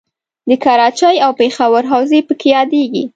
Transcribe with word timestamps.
د 0.49 0.51
کراچۍ 0.63 1.15
او 1.25 1.31
پېښور 1.39 1.83
حوزې 1.91 2.19
پکې 2.27 2.47
یادیږي. 2.55 3.03